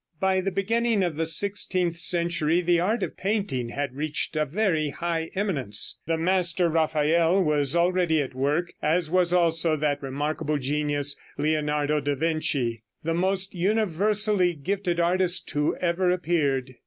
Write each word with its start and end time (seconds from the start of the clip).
By 0.19 0.41
the 0.41 0.49
beginning 0.49 1.03
of 1.03 1.15
the 1.15 1.27
sixteenth 1.27 1.99
century 1.99 2.59
the 2.61 2.79
art 2.79 3.03
of 3.03 3.15
painting 3.17 3.69
had 3.69 3.95
reached 3.95 4.35
a 4.35 4.45
very 4.47 4.89
high 4.89 5.29
eminence; 5.35 5.99
the 6.07 6.17
master 6.17 6.69
Raphael 6.69 7.43
was 7.43 7.75
already 7.75 8.19
at 8.19 8.33
work, 8.33 8.73
as 8.81 9.11
was 9.11 9.31
also 9.31 9.75
that 9.75 10.01
remarkable 10.01 10.57
genius, 10.57 11.15
Leonardo 11.37 11.99
da 12.01 12.15
Vinci 12.15 12.81
the 13.03 13.13
most 13.13 13.53
universally 13.53 14.55
gifted 14.55 14.99
artist 14.99 15.51
who 15.51 15.75
ever 15.79 16.09
appeared. 16.09 16.77